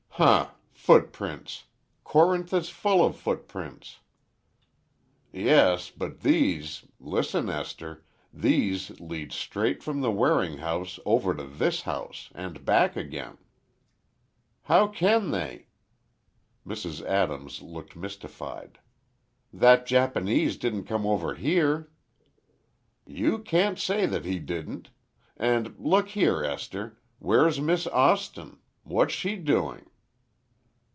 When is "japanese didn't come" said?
19.87-21.07